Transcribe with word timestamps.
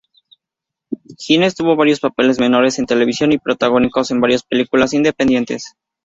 Hines 1.19 1.53
tuvo 1.53 1.75
varios 1.75 1.99
papeles 1.99 2.39
menores 2.39 2.79
en 2.79 2.87
televisión 2.87 3.33
y 3.33 3.37
protagónicos 3.37 4.09
en 4.09 4.19
varias 4.19 4.41
películas 4.41 4.93
independientes. 4.95 5.75